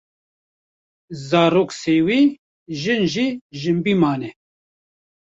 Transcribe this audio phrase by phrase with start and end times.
[1.27, 2.21] zarok sêwî,
[2.81, 3.27] jin jî
[3.61, 4.29] jinbî mane.